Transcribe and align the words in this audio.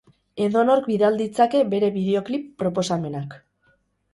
Edonork 0.45 0.87
bidal 0.91 1.19
ditzake 1.19 1.61
bere 1.73 1.91
bideoklip 1.99 2.49
proposamenak. 2.63 3.37